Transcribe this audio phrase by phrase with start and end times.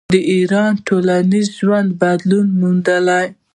[0.13, 3.25] د ایران ټولنیز ژوند بدلون موندلی.